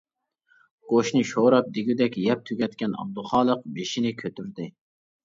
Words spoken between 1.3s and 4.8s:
شوراپ دېگۈدەك يەپ تۈگەتكەن ئابدۇخالىق بېشىنى كۆتۈردى.